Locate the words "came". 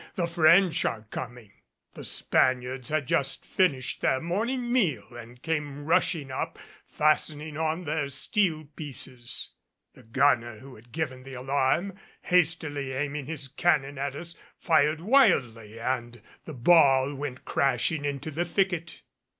5.39-5.85